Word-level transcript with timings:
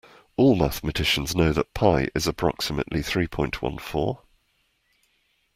All 0.35 0.55
mathematicians 0.55 1.35
know 1.35 1.53
that 1.53 1.75
Pi 1.75 2.09
is 2.15 2.25
approximately 2.25 3.03
three 3.03 3.27
point 3.27 3.61
one 3.61 3.77
four 3.77 4.23